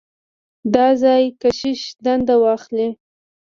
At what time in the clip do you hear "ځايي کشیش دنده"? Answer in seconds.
1.01-2.35